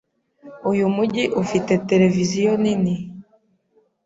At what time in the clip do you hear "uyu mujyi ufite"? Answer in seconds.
0.71-1.71